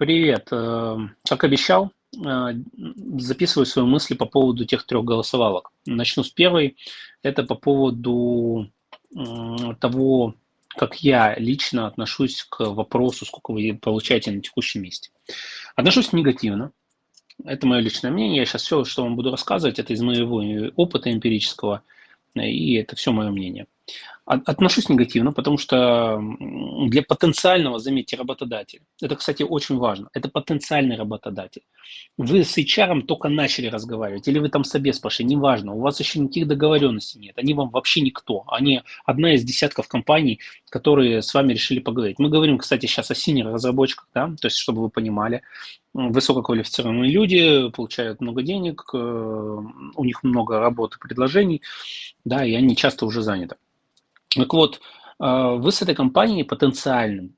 [0.00, 0.48] Привет.
[0.50, 0.96] Э,
[1.28, 2.54] как обещал, э,
[3.18, 5.72] записываю свои мысли по поводу тех трех голосовалок.
[5.84, 6.78] Начну с первой.
[7.22, 8.70] Это по поводу
[9.78, 10.36] того,
[10.68, 15.10] как я лично отношусь к вопросу, сколько вы получаете на текущем месте.
[15.76, 16.72] Отношусь негативно.
[17.44, 18.38] Это мое личное мнение.
[18.38, 20.42] Я сейчас все, что вам буду рассказывать, это из моего
[20.76, 21.82] опыта эмпирического,
[22.34, 23.66] и это все мое мнение.
[24.30, 26.22] Отношусь негативно, потому что
[26.86, 31.62] для потенциального, заметьте, работодателя, это, кстати, очень важно, это потенциальный работодатель.
[32.16, 36.20] Вы с HR только начали разговаривать, или вы там собес пошли, неважно, у вас еще
[36.20, 40.38] никаких договоренностей нет, они вам вообще никто, они одна из десятков компаний,
[40.68, 42.20] которые с вами решили поговорить.
[42.20, 45.42] Мы говорим, кстати, сейчас о синер разработчиках, да, то есть, чтобы вы понимали,
[45.92, 51.62] высококвалифицированные люди получают много денег, э, у них много работы, предложений,
[52.24, 53.56] да, и они часто уже заняты.
[54.30, 54.80] Так вот,
[55.18, 57.34] а, вы с этой компанией потенциальным,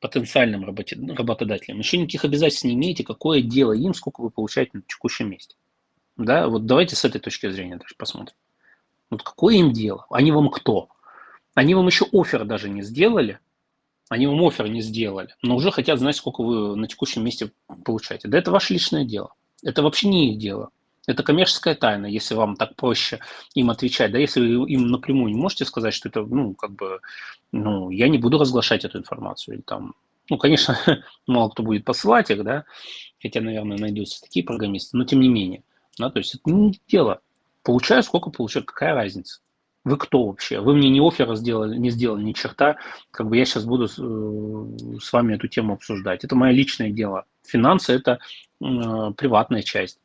[0.00, 5.30] потенциальным работодателем еще никаких обязательств не имеете, какое дело им, сколько вы получаете на текущем
[5.30, 5.56] месте.
[6.16, 8.36] Да, вот давайте с этой точки зрения даже посмотрим.
[9.10, 10.06] Вот какое им дело?
[10.10, 10.88] Они вам кто?
[11.54, 13.38] Они вам еще офер даже не сделали,
[14.08, 17.50] они вам офер не сделали, но уже хотят знать, сколько вы на текущем месте
[17.84, 18.28] получаете.
[18.28, 19.32] Да это ваше личное дело.
[19.62, 20.70] Это вообще не их дело.
[21.06, 23.20] Это коммерческая тайна, если вам так проще
[23.54, 24.10] им отвечать.
[24.10, 27.00] Да, если вы им напрямую не можете сказать, что это, ну, как бы,
[27.52, 29.54] ну, я не буду разглашать эту информацию.
[29.54, 29.94] Или там,
[30.28, 30.76] ну, конечно,
[31.26, 32.64] мало кто будет посылать их, да,
[33.22, 35.62] хотя, наверное, найдутся такие программисты, но тем не менее.
[35.98, 37.20] Да, то есть это не дело.
[37.62, 39.40] Получаю, сколько получаю, какая разница?
[39.84, 40.58] Вы кто вообще?
[40.60, 42.76] Вы мне не оффера сделали, не сделали ни черта,
[43.12, 46.24] как бы я сейчас буду э, с вами эту тему обсуждать.
[46.24, 47.24] Это мое личное дело.
[47.46, 48.18] Финансы– это
[48.60, 50.00] э, приватная часть.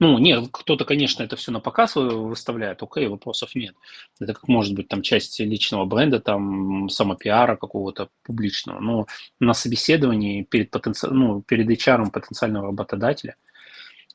[0.00, 3.74] Ну, нет, кто-то, конечно, это все на показ выставляет, окей, вопросов нет.
[4.20, 8.78] Это как может быть там часть личного бренда, там самопиара какого-то публичного.
[8.80, 9.06] Но
[9.40, 11.08] на собеседовании перед, потенци...
[11.08, 13.36] ну, перед HR потенциального работодателя–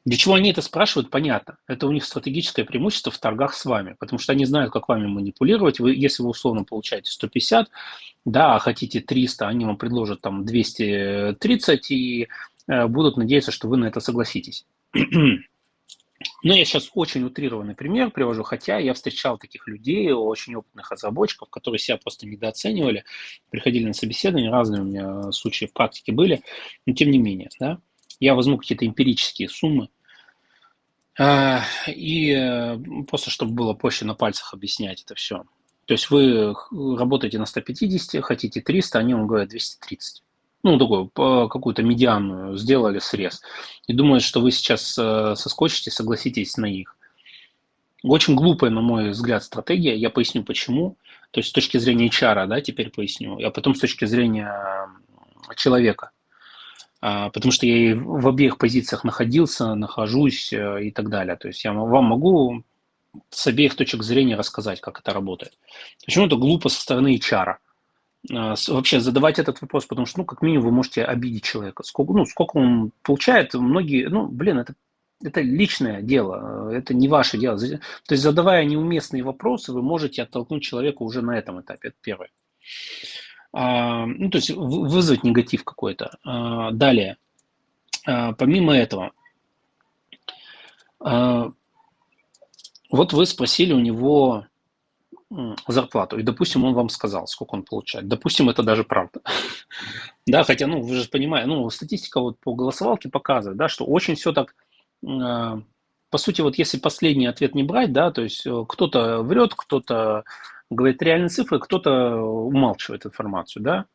[0.06, 1.58] для чего они это спрашивают, понятно.
[1.66, 5.08] Это у них стратегическое преимущество в торгах с вами, потому что они знают, как вами
[5.08, 5.80] манипулировать.
[5.80, 7.70] Вы, если вы условно получаете 150,
[8.26, 12.28] да, а хотите 300, они вам предложат там 230 и
[12.68, 14.66] э, будут надеяться, что вы на это согласитесь.
[16.44, 21.50] Но я сейчас очень утрированный пример привожу, хотя я встречал таких людей, очень опытных разработчиков,
[21.50, 23.06] которые себя просто недооценивали,
[23.50, 26.42] приходили на собеседование, разные у меня случаи в практике были,
[26.86, 27.80] но тем не менее, да,
[28.20, 29.88] я возьму какие-то эмпирические суммы,
[31.18, 32.78] а, и э,
[33.08, 35.44] просто чтобы было проще на пальцах объяснять это все.
[35.86, 40.24] То есть вы работаете на 150, хотите 300, они вам говорят 230
[40.64, 43.42] ну, такую, какую-то медианную сделали срез,
[43.88, 46.96] и думают, что вы сейчас э, соскочите, согласитесь на их.
[48.04, 49.96] Очень глупая, на мой взгляд, стратегия.
[49.96, 50.98] Я поясню, почему.
[51.32, 54.90] То есть с точки зрения HR, да, теперь поясню, а потом с точки зрения
[55.56, 56.12] человека.
[57.02, 61.36] А, потому что я и в обеих позициях находился, нахожусь э, и так далее.
[61.36, 62.64] То есть я вам могу
[63.30, 65.58] с обеих точек зрения рассказать, как это работает.
[66.06, 67.48] Почему это глупо со стороны HR?
[67.50, 67.58] А,
[68.30, 71.84] вообще задавать этот вопрос, потому что, ну, как минимум, вы можете обидеть человека.
[71.84, 74.76] Сколько, ну, сколько он получает, многие, ну, блин, это,
[75.22, 77.60] это личное дело, это не ваше дело.
[77.60, 77.80] То
[78.10, 82.30] есть, задавая неуместные вопросы, вы можете оттолкнуть человека уже на этом этапе, это первое.
[83.52, 86.18] А, ну, то есть, вызвать негатив какой-то.
[86.24, 87.18] А, далее,
[88.06, 89.12] а, помимо этого,
[91.00, 91.52] а,
[92.90, 94.46] вот вы спросили у него
[95.68, 98.08] зарплату, и, допустим, он вам сказал, сколько он получает.
[98.08, 99.22] Допустим, это даже правда.
[100.28, 104.16] да, хотя, ну, вы же понимаете, ну, статистика вот по голосовалке показывает, да, что очень
[104.16, 104.56] все так,
[105.04, 105.62] э,
[106.10, 110.24] по сути, вот если последний ответ не брать, да, то есть э, кто-то врет, кто-то
[110.70, 113.86] говорит реальные цифры, кто-то умалчивает информацию, да,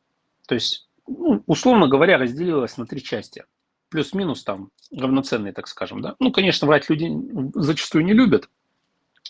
[0.47, 3.45] то есть, ну, условно говоря, разделилось на три части,
[3.91, 6.17] плюс-минус там равноценные, так скажем, да.
[6.19, 7.11] Ну, конечно, врать люди
[7.55, 8.49] зачастую не любят,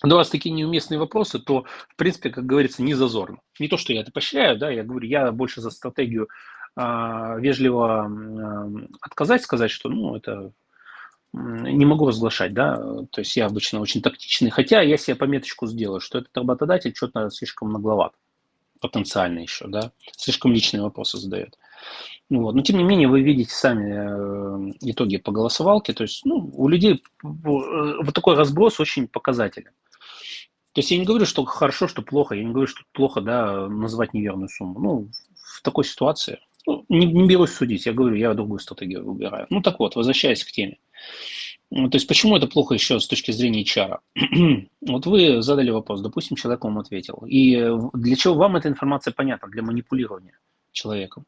[0.02, 3.38] но раз такие неуместные вопросы, то, в принципе, как говорится, не зазорно.
[3.58, 6.28] Не то, что я это поощряю, да, я говорю, я больше за стратегию
[6.76, 10.52] а, вежливо а, отказать, сказать, что, ну, это
[11.32, 12.76] не могу разглашать, да,
[13.10, 17.28] то есть я обычно очень тактичный, хотя я себе пометочку сделаю, что этот работодатель что-то
[17.30, 18.14] слишком нагловат,
[18.80, 21.58] потенциально еще, да, слишком личные вопросы задает.
[22.30, 22.54] Ну, вот.
[22.54, 26.68] Но тем не менее вы видите сами э, итоги по голосовалке, то есть ну, у
[26.68, 29.70] людей э, вот такой разброс очень показателен.
[30.72, 33.68] То есть я не говорю, что хорошо, что плохо, я не говорю, что плохо, да,
[33.68, 34.80] назвать неверную сумму.
[34.80, 39.46] Ну, в такой ситуации, ну, не, не берусь судить, я говорю, я другую стратегию выбираю.
[39.50, 40.78] Ну, так вот, возвращаясь к теме.
[41.70, 43.98] Ну, то есть почему это плохо еще с точки зрения HR?
[44.80, 47.24] вот вы задали вопрос, допустим, человек вам ответил.
[47.26, 47.56] И
[47.94, 49.48] для чего вам эта информация понятна?
[49.48, 50.38] Для манипулирования
[50.72, 51.26] человеком.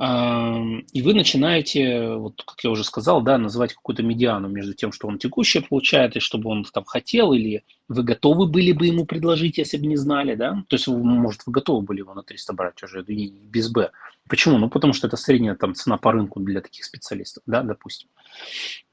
[0.00, 5.08] И вы начинаете, вот как я уже сказал, да, называть какую-то медиану между тем, что
[5.08, 9.58] он текущее получает, и чтобы он там хотел, или вы готовы были бы ему предложить,
[9.58, 10.62] если бы не знали, да?
[10.68, 13.90] То есть, может, вы готовы были его на 300 брать уже без Б.
[14.28, 14.58] Почему?
[14.58, 18.08] Ну, потому что это средняя там цена по рынку для таких специалистов, да, допустим.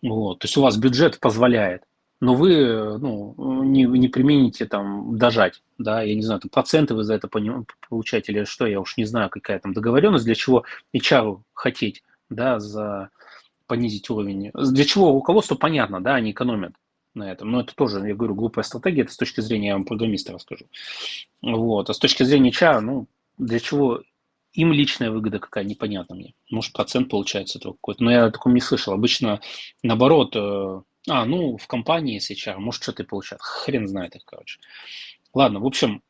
[0.01, 0.39] Вот.
[0.39, 1.83] То есть у вас бюджет позволяет
[2.21, 7.03] но вы ну, не, не примените там дожать, да, я не знаю, там проценты вы
[7.03, 10.63] за это получаете или что, я уж не знаю, какая там договоренность, для чего
[10.95, 13.09] HR хотеть, да, за
[13.67, 14.51] понизить уровень.
[14.53, 16.75] Для чего руководство понятно, да, они экономят
[17.15, 17.51] на этом.
[17.51, 20.65] Но это тоже, я говорю, глупая стратегия, это с точки зрения, я вам программиста расскажу.
[21.41, 21.89] Вот.
[21.89, 23.07] А с точки зрения HR, ну,
[23.37, 24.01] для чего
[24.53, 26.33] им личная выгода какая, непонятно мне.
[26.49, 28.03] Может, процент получается этого какой-то.
[28.03, 28.93] Но я такого не слышал.
[28.93, 29.41] Обычно,
[29.83, 33.41] наоборот, э, а, ну, в компании с HR, может, что-то и получат.
[33.41, 34.59] Хрен знает их, короче.
[35.33, 36.01] Ладно, в общем,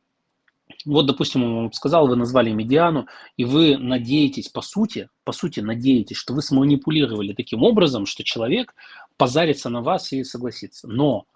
[0.84, 3.06] вот, допустим, он вам сказал, вы назвали медиану,
[3.36, 8.74] и вы надеетесь, по сути, по сути, надеетесь, что вы сманипулировали таким образом, что человек
[9.16, 10.88] позарится на вас и согласится.
[10.88, 11.26] Но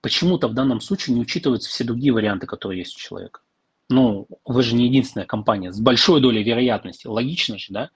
[0.00, 3.40] почему-то в данном случае не учитываются все другие варианты, которые есть у человека.
[3.88, 7.06] Ну, вы же не единственная компания с большой долей вероятности.
[7.06, 7.90] Логично же, да?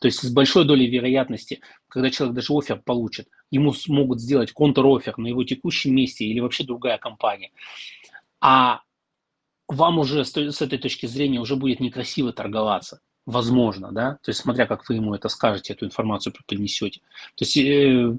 [0.00, 5.18] То есть с большой долей вероятности, когда человек даже офер получит, ему смогут сделать контр-офер
[5.18, 7.50] на его текущем месте или вообще другая компания.
[8.40, 8.82] А
[9.68, 13.00] вам уже с этой точки зрения уже будет некрасиво торговаться.
[13.26, 14.18] Возможно, да?
[14.22, 17.00] То есть смотря как вы ему это скажете, эту информацию преподнесете.
[17.36, 18.16] То есть э,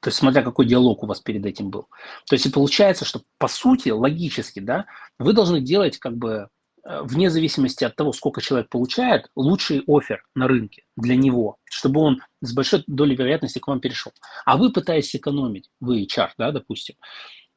[0.00, 1.88] то есть смотря какой диалог у вас перед этим был.
[2.26, 4.84] То есть и получается, что по сути, логически, да,
[5.18, 6.48] вы должны делать как бы
[6.84, 12.20] вне зависимости от того, сколько человек получает, лучший офер на рынке для него, чтобы он
[12.40, 14.12] с большой долей вероятности к вам перешел.
[14.44, 16.96] А вы пытаетесь экономить, вы HR, да, допустим,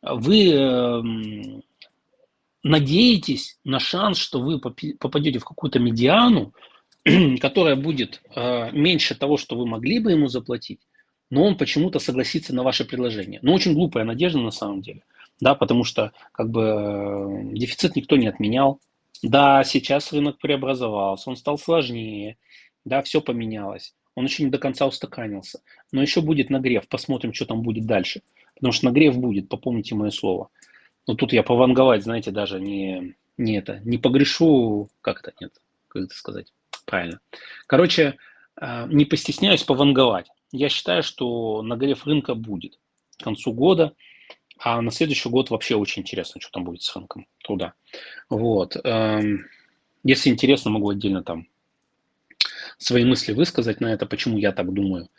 [0.02, 1.02] вы э,
[2.64, 6.54] надеетесь на шанс, что вы попадете в какую-то медиану,
[7.42, 10.82] которая будет э, меньше того, что вы могли бы ему заплатить,
[11.30, 13.40] но он почему-то согласится на ваше предложение.
[13.42, 15.04] Ну, очень глупая надежда на самом деле,
[15.40, 18.80] да, потому что как бы э, дефицит никто не отменял,
[19.24, 22.38] да, сейчас рынок преобразовался, он стал сложнее,
[22.86, 23.94] да, все поменялось.
[24.16, 25.62] Он еще не до конца устаканился.
[25.92, 28.24] Но еще будет нагрев, посмотрим, что там будет дальше.
[28.56, 30.50] Потому что нагрев будет, попомните мое слово.
[31.06, 35.54] Но тут я пованговать, знаете, даже не, не это, не погрешу, как это, нет,
[35.88, 36.52] как это сказать,
[36.86, 37.20] правильно.
[37.68, 38.18] Короче,
[38.56, 40.28] а, не постесняюсь пованговать.
[40.52, 42.80] Я считаю, что нагрев рынка будет
[43.18, 43.94] к концу года.
[44.60, 47.74] А на следующий год вообще очень интересно, что там будет с рынком труда.
[48.30, 48.76] Вот.
[48.84, 49.46] Эм,
[50.04, 51.48] если интересно, могу отдельно там
[52.78, 55.10] свои мысли высказать на это, почему я так думаю.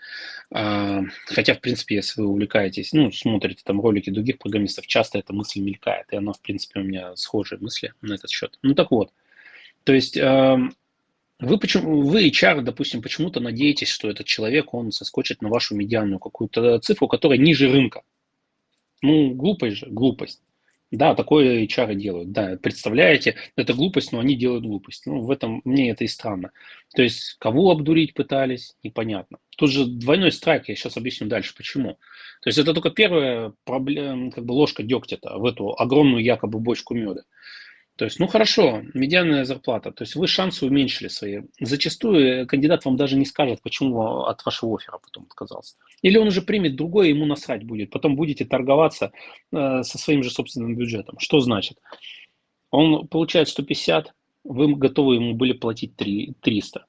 [0.51, 5.33] А, хотя, в принципе, если вы увлекаетесь, ну, смотрите там ролики других программистов, часто эта
[5.33, 8.59] мысль мелькает, и она, в принципе, у меня схожие мысли на этот счет.
[8.63, 9.13] Ну, так вот.
[9.85, 10.75] То есть эм,
[11.41, 16.19] вы, почему, вы HR, допустим, почему-то надеетесь, что этот человек, он соскочит на вашу медианную
[16.19, 18.03] какую-то цифру, которая ниже рынка.
[19.03, 20.43] Ну, глупость же, глупость.
[20.91, 22.33] Да, такое HR делают.
[22.33, 25.05] Да, представляете, это глупость, но они делают глупость.
[25.07, 26.51] Ну, в этом мне это и странно.
[26.97, 29.39] То есть, кого обдурить пытались, непонятно.
[29.59, 31.99] Тут же двойной страйк, я сейчас объясню дальше, почему.
[32.41, 36.95] То есть, это только первая проблема, как бы ложка дегтя в эту огромную якобы бочку
[36.95, 37.23] меда.
[37.99, 39.91] То есть, ну хорошо, медианная зарплата.
[39.91, 41.41] То есть вы шансы уменьшили свои.
[41.61, 45.75] Зачастую кандидат вам даже не скажет, почему от вашего оффера потом отказался.
[46.03, 47.91] Или он уже примет другое, ему насрать будет.
[47.91, 49.11] Потом будете торговаться
[49.51, 51.19] э, со своим же собственным бюджетом.
[51.19, 51.79] Что значит?
[52.71, 54.15] Он получает 150,
[54.45, 56.87] вы готовы ему были платить 3, 300.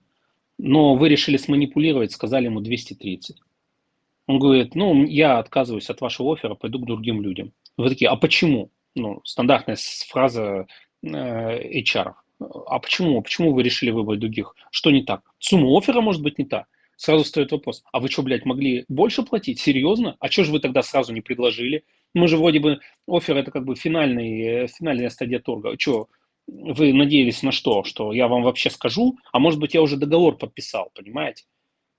[0.59, 3.35] Но вы решили сманипулировать, сказали ему 230.
[4.27, 7.51] Он говорит, ну, я отказываюсь от вашего оффера, пойду к другим людям.
[7.77, 8.69] Вы такие, а почему?
[8.93, 10.67] Ну, стандартная фраза
[11.03, 12.13] HR.
[12.67, 13.21] А почему?
[13.21, 14.55] Почему вы решили выбрать других?
[14.71, 15.21] Что не так?
[15.39, 16.65] Сумма оффера может быть не та.
[16.95, 17.83] Сразу встает вопрос.
[17.91, 19.59] А вы что, блядь, могли больше платить?
[19.59, 20.17] Серьезно?
[20.19, 21.83] А что же вы тогда сразу не предложили?
[22.13, 25.75] Мы же вроде бы, офер это как бы финальный, финальная стадия торга.
[25.77, 26.07] Что,
[26.47, 27.83] вы надеялись на что?
[27.83, 29.17] Что я вам вообще скажу?
[29.31, 31.45] А может быть, я уже договор подписал, понимаете?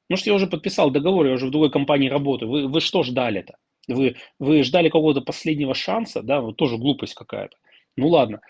[0.09, 2.51] Может, я уже подписал договор, я уже в другой компании работаю.
[2.51, 3.57] Вы, вы что ждали-то?
[3.89, 6.41] Вы, вы ждали какого-то последнего шанса, да?
[6.41, 7.57] Вот тоже глупость какая-то.
[7.97, 8.41] Ну ладно.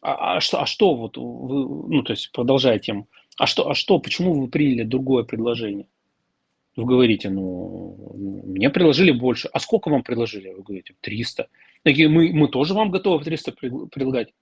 [0.00, 3.74] А, а, что, а что вот вы, ну, то есть, продолжая тему, а что, а
[3.74, 5.88] что, почему вы приняли другое предложение?
[6.76, 7.96] Вы говорите, ну,
[8.46, 9.48] мне предложили больше.
[9.52, 10.50] А сколько вам предложили?
[10.50, 11.48] Вы говорите, 300.
[11.82, 14.32] Такие, мы, мы тоже вам готовы 300 предлагать.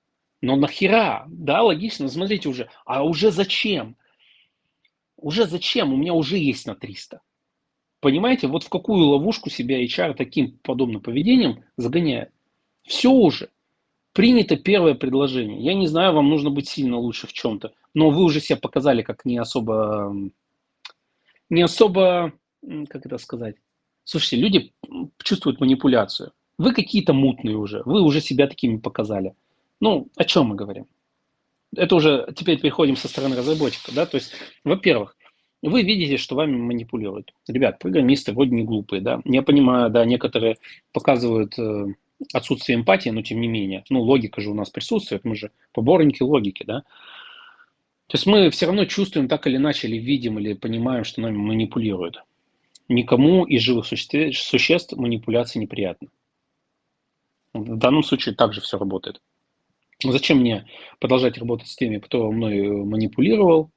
[0.42, 1.24] Но нахера?
[1.28, 2.68] Да, логично, смотрите уже.
[2.84, 3.96] А уже зачем?
[5.16, 5.94] Уже зачем?
[5.94, 7.22] У меня уже есть на 300.
[8.00, 12.30] Понимаете, вот в какую ловушку себя HR таким подобным поведением загоняет.
[12.82, 13.48] Все уже.
[14.16, 15.60] Принято первое предложение.
[15.60, 19.02] Я не знаю, вам нужно быть сильно лучше в чем-то, но вы уже себя показали
[19.02, 20.10] как не особо,
[21.50, 22.32] не особо,
[22.88, 23.56] как это сказать.
[24.04, 24.72] Слушайте, люди
[25.22, 26.32] чувствуют манипуляцию.
[26.56, 29.34] Вы какие-то мутные уже, вы уже себя такими показали.
[29.82, 30.86] Ну, о чем мы говорим?
[31.76, 34.32] Это уже теперь переходим со стороны разработчика, да, то есть,
[34.64, 35.14] во-первых,
[35.60, 37.34] вы видите, что вами манипулируют.
[37.48, 39.20] Ребят, программисты вроде не глупые, да.
[39.26, 40.56] Я понимаю, да, некоторые
[40.92, 41.88] показывают э,
[42.32, 43.84] отсутствие эмпатии, но тем не менее.
[43.90, 46.82] Ну, логика же у нас присутствует, мы же поборники логики, да.
[48.08, 51.36] То есть мы все равно чувствуем так или иначе, или видим, или понимаем, что нами
[51.36, 52.22] манипулируют.
[52.88, 56.08] Никому из живых существ, существ манипуляция неприятна.
[57.52, 59.20] В данном случае также все работает.
[60.04, 60.66] Зачем мне
[61.00, 63.70] продолжать работать с теми, кто мной манипулировал,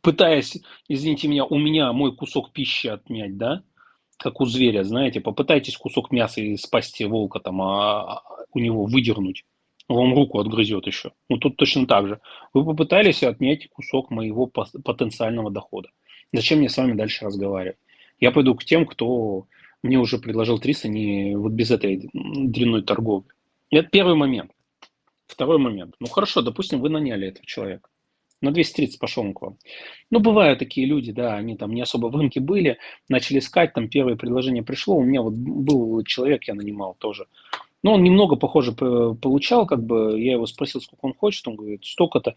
[0.00, 0.56] пытаясь,
[0.88, 3.64] извините меня, у меня мой кусок пищи отнять, да,
[4.16, 9.44] как у зверя, знаете, попытайтесь кусок мяса из пасти волка там а, у него выдернуть,
[9.88, 11.12] вам руку отгрызет еще.
[11.28, 12.20] Ну, тут точно так же.
[12.52, 15.90] Вы попытались отнять кусок моего потенциального дохода.
[16.32, 17.78] Зачем мне с вами дальше разговаривать?
[18.18, 19.46] Я пойду к тем, кто
[19.82, 23.28] мне уже предложил 300 не вот без этой дрянной торговли.
[23.70, 24.50] Это первый момент.
[25.26, 25.94] Второй момент.
[26.00, 27.88] Ну хорошо, допустим, вы наняли этого человека.
[28.42, 29.56] На 230 пошел он к вам.
[30.10, 32.78] Ну, бывают такие люди, да, они там не особо в рынке были,
[33.08, 34.96] начали искать, там первое предложение пришло.
[34.96, 37.26] У меня вот был человек, я нанимал тоже.
[37.82, 41.84] Но он немного, похоже, получал, как бы, я его спросил, сколько он хочет, он говорит,
[41.84, 42.34] столько-то.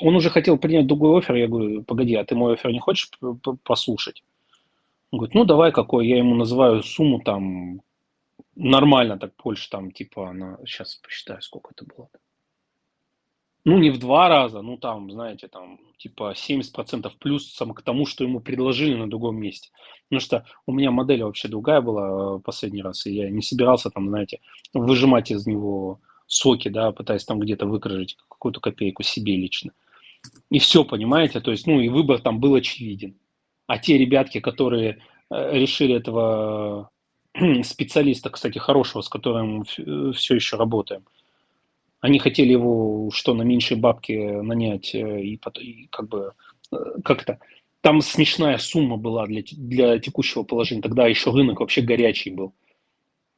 [0.00, 3.10] Он уже хотел принять другой офер, я говорю, погоди, а ты мой офер не хочешь
[3.64, 4.22] послушать?
[5.10, 7.80] Он говорит, ну давай какой, я ему называю сумму там
[8.54, 12.08] нормально так больше, там типа, она, сейчас посчитаю, сколько это было.
[13.68, 18.22] Ну, не в два раза, ну, там, знаете, там, типа 70% плюсом к тому, что
[18.22, 19.70] ему предложили на другом месте.
[20.08, 23.90] Потому что у меня модель вообще другая была э, последний раз, и я не собирался
[23.90, 24.38] там, знаете,
[24.72, 29.72] выжимать из него соки, да, пытаясь там где-то выкружить какую-то копейку себе лично.
[30.48, 33.16] И все, понимаете, то есть, ну, и выбор там был очевиден.
[33.66, 36.90] А те ребятки, которые э, решили этого
[37.64, 41.02] специалиста, кстати, хорошего, с которым все еще работаем,
[42.06, 46.32] они хотели его что, на меньшие бабки нанять э, и, и как бы
[46.72, 47.40] э, как-то
[47.80, 50.82] там смешная сумма была для, для текущего положения.
[50.82, 52.54] Тогда еще рынок вообще горячий был.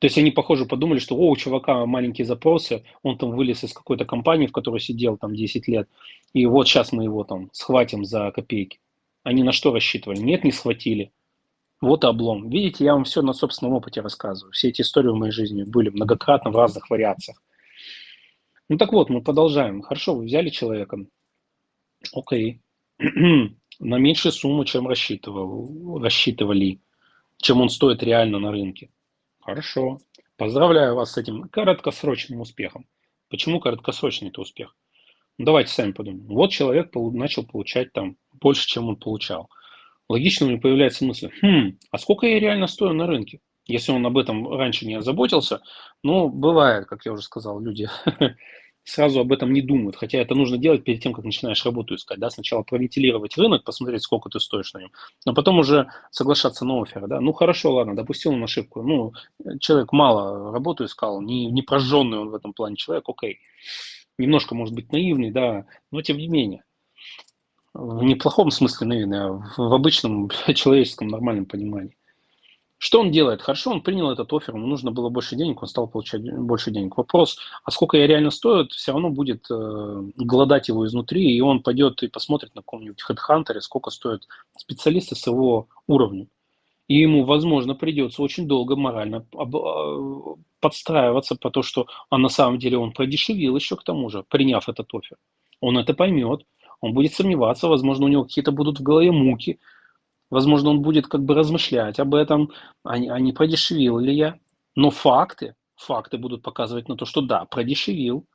[0.00, 3.72] То есть они, похоже, подумали, что о, у чувака маленькие запросы, он там вылез из
[3.72, 5.88] какой-то компании, в которой сидел там 10 лет,
[6.34, 8.78] и вот сейчас мы его там схватим за копейки.
[9.22, 10.18] Они на что рассчитывали?
[10.18, 11.10] Нет, не схватили.
[11.80, 12.50] Вот облом.
[12.50, 14.52] Видите, я вам все на собственном опыте рассказываю.
[14.52, 17.42] Все эти истории в моей жизни были многократно в разных вариациях.
[18.68, 19.82] Ну так вот, мы продолжаем.
[19.82, 20.98] Хорошо, вы взяли человека.
[22.12, 22.60] Окей.
[23.80, 26.80] на меньшую сумму, чем рассчитывал, рассчитывали,
[27.38, 28.90] чем он стоит реально на рынке.
[29.40, 30.00] Хорошо.
[30.36, 32.86] Поздравляю вас с этим краткосрочным успехом.
[33.28, 34.76] Почему краткосрочный это успех?
[35.36, 36.26] Ну, давайте сами подумаем.
[36.26, 39.48] Вот человек начал получать там больше, чем он получал.
[40.08, 43.40] Логично у него появляется мысль, хм, а сколько я реально стою на рынке?
[43.68, 45.60] Если он об этом раньше не озаботился,
[46.02, 47.88] ну, бывает, как я уже сказал, люди
[48.82, 52.18] сразу об этом не думают, хотя это нужно делать перед тем, как начинаешь работу искать,
[52.18, 54.90] да, сначала провентилировать рынок, посмотреть, сколько ты стоишь на нем,
[55.26, 59.12] но потом уже соглашаться на офер, да, ну хорошо, ладно, допустил он ошибку, ну,
[59.60, 63.40] человек мало работу искал, не, не прожженный он в этом плане человек, окей,
[64.16, 66.64] немножко, может быть, наивный, да, но тем не менее,
[67.74, 71.98] в неплохом смысле наивный, а в обычном человеческом нормальном понимании.
[72.78, 73.42] Что он делает?
[73.42, 76.96] Хорошо, он принял этот офер, ему нужно было больше денег, он стал получать больше денег.
[76.96, 81.60] Вопрос, а сколько я реально стою, все равно будет э, голодать его изнутри, и он
[81.60, 84.22] пойдет и посмотрит на каком-нибудь HeadHunter, сколько стоят
[84.56, 86.28] специалисты с его уровнем.
[86.86, 92.28] И ему, возможно, придется очень долго морально об, э, подстраиваться по то, что а на
[92.28, 95.18] самом деле он продешевил еще к тому же, приняв этот офер.
[95.60, 96.46] Он это поймет,
[96.80, 99.58] он будет сомневаться, возможно, у него какие-то будут в голове муки,
[100.30, 102.52] Возможно, он будет как бы размышлять об этом,
[102.84, 104.38] а а не продешевил ли я.
[104.74, 108.26] Но факты, факты будут показывать на то, что да, продешевил.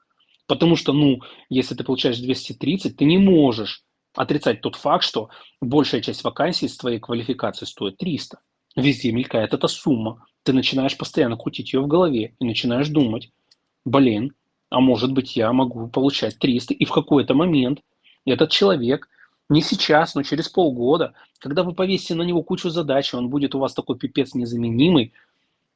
[0.48, 3.84] Потому что, ну, если ты получаешь 230, ты не можешь
[4.16, 5.30] отрицать тот факт, что
[5.62, 8.40] большая часть вакансий с твоей квалификацией стоит 300.
[8.76, 10.26] Везде мелькает эта сумма.
[10.44, 13.30] Ты начинаешь постоянно крутить ее в голове и начинаешь думать,
[13.86, 14.34] блин,
[14.70, 16.74] а может быть я могу получать 300.
[16.74, 17.80] И в какой-то момент
[18.26, 19.08] этот человек
[19.50, 23.60] не сейчас, но через полгода, когда вы повесите на него кучу задач, он будет у
[23.60, 25.14] вас такой пипец незаменимый,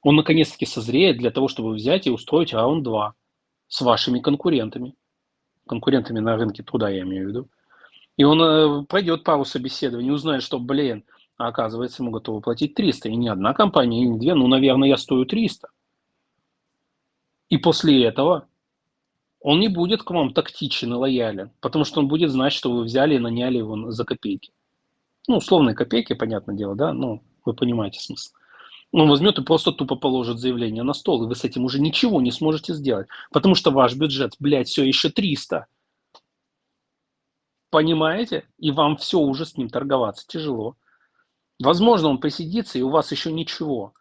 [0.01, 3.13] он наконец-таки созреет для того, чтобы взять и устроить раунд 2
[3.67, 4.95] с вашими конкурентами.
[5.67, 7.49] Конкурентами на рынке труда, я имею в виду.
[8.15, 11.03] И он э, пройдет пару собеседований, узнает, что, блин,
[11.37, 13.09] а оказывается, ему готовы платить 300.
[13.09, 15.67] И не одна компания, и не две, ну, наверное, я стою 300.
[17.49, 18.47] И после этого
[19.47, 22.83] он не будет к вам тактичен и лоялен, потому что он будет знать, что вы
[22.83, 24.51] взяли и наняли его за копейки.
[25.25, 28.33] Ну, условные копейки, понятное дело, да, ну, вы понимаете смысл.
[28.91, 32.19] Он возьмет и просто тупо положит заявление на стол, и вы с этим уже ничего
[32.19, 35.65] не сможете сделать, потому что ваш бюджет, блядь, все еще 300.
[37.69, 38.49] Понимаете?
[38.57, 40.75] И вам все уже с ним торговаться тяжело.
[41.57, 43.93] Возможно, он посидится, и у вас еще ничего.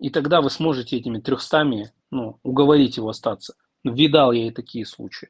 [0.00, 3.54] И тогда вы сможете этими трехстами ну, уговорить его остаться.
[3.84, 5.28] Видал я и такие случаи.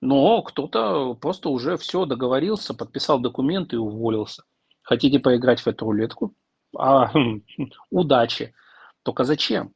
[0.00, 4.44] Но кто-то просто уже все договорился, подписал документы и уволился.
[4.82, 6.34] Хотите поиграть в эту рулетку?
[6.76, 7.42] А, хм,
[7.90, 8.54] удачи.
[9.02, 9.74] Только зачем?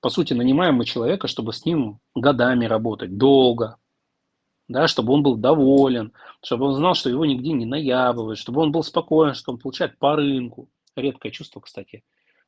[0.00, 3.76] По сути, нанимаем мы человека, чтобы с ним годами работать, долго,
[4.68, 8.72] да, чтобы он был доволен, чтобы он знал, что его нигде не наябывают, чтобы он
[8.72, 10.68] был спокоен, что он получает по рынку.
[10.96, 12.04] Редкое чувство, кстати.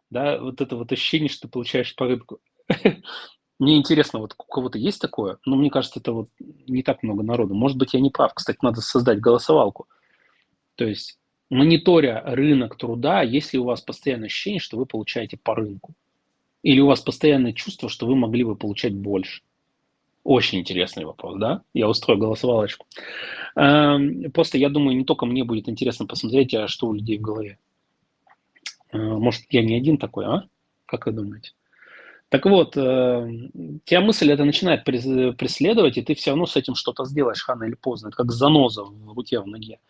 [0.08, 2.40] Да, вот это вот ощущение, что ты получаешь по рынку.
[3.62, 6.28] Мне интересно, вот у кого-то есть такое, но мне кажется, это вот
[6.66, 7.54] не так много народу.
[7.54, 8.34] Может быть, я не прав.
[8.34, 9.86] Кстати, надо создать голосовалку.
[10.74, 11.16] То есть
[11.48, 15.94] мониторя рынок труда, если у вас постоянное ощущение, что вы получаете по рынку.
[16.64, 19.42] Или у вас постоянное чувство, что вы могли бы получать больше.
[20.24, 21.62] Очень интересный вопрос, да?
[21.72, 22.86] Я устрою голосовалочку.
[23.54, 27.22] Эм, просто я думаю, не только мне будет интересно посмотреть, а что у людей в
[27.22, 27.58] голове.
[28.90, 30.48] Э, может, я не один такой, а?
[30.84, 31.52] Как вы думаете?
[32.32, 33.28] Так вот, э,
[33.84, 37.74] тебя мысль это начинает преследовать, и ты все равно с этим что-то сделаешь рано или
[37.74, 38.08] поздно.
[38.08, 39.80] Это как заноза в руке, в ноге.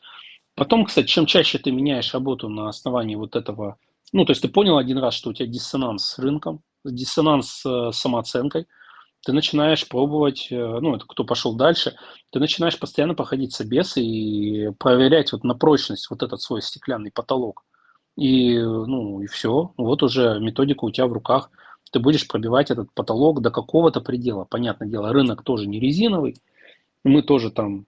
[0.56, 3.76] Потом, кстати, чем чаще ты меняешь работу на основании вот этого,
[4.12, 7.64] ну, то есть ты понял один раз, что у тебя диссонанс с рынком, диссонанс с
[7.64, 8.66] э, самооценкой,
[9.24, 11.94] ты начинаешь пробовать, э, ну, это кто пошел дальше,
[12.30, 17.62] ты начинаешь постоянно походить собес и проверять вот на прочность вот этот свой стеклянный потолок.
[18.16, 21.48] И, ну, и все, вот уже методика у тебя в руках–
[21.92, 24.44] ты будешь пробивать этот потолок до какого-то предела.
[24.44, 26.36] Понятное дело, рынок тоже не резиновый,
[27.04, 27.86] мы тоже там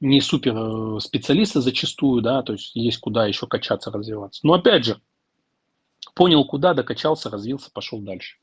[0.00, 4.40] не супер э, специалисты зачастую, да, то есть есть куда еще качаться, развиваться.
[4.44, 5.00] Но опять же,
[6.14, 8.38] понял куда, докачался, развился, пошел дальше.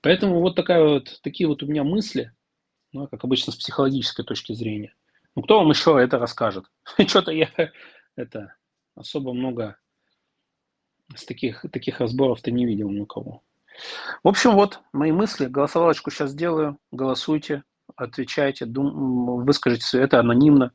[0.00, 2.32] Поэтому вот, такая вот такие вот у меня мысли,
[2.92, 4.94] ну, как обычно с психологической точки зрения.
[5.36, 6.66] Ну, кто вам еще это расскажет?
[7.06, 7.50] Что-то я
[8.16, 8.54] это
[8.96, 9.76] особо много
[11.16, 13.42] с таких, таких разборов ты не видел ни у кого.
[14.22, 15.46] В общем, вот мои мысли.
[15.46, 16.78] Голосовалочку сейчас сделаю.
[16.90, 17.62] Голосуйте,
[17.96, 20.72] отвечайте, дум, выскажите это анонимно.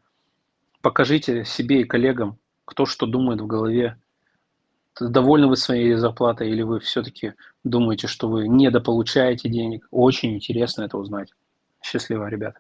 [0.82, 3.98] Покажите себе и коллегам, кто что думает в голове.
[5.00, 9.88] Довольны вы своей зарплатой или вы все-таки думаете, что вы недополучаете денег?
[9.92, 11.30] Очень интересно это узнать.
[11.84, 12.60] Счастливо, ребята.